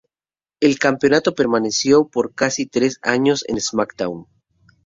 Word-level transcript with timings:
El 0.59 0.79
campeonato 0.79 1.35
permaneció 1.35 2.07
por 2.07 2.33
casi 2.33 2.65
tres 2.65 2.97
años 3.03 3.45
en 3.47 3.61
"SmackDown! 3.61 4.25